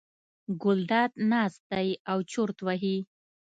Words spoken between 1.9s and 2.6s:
او چورت